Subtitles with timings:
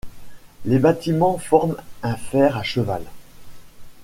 [0.65, 3.03] Les bâtiments forment un fer à cheval.